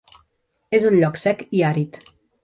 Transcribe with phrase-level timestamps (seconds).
[0.77, 2.01] És un lloc sec i àrid.